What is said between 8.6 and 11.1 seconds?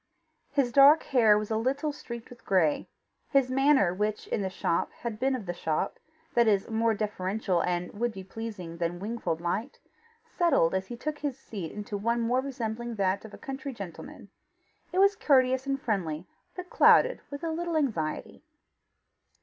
than Wingfold liked, settled as he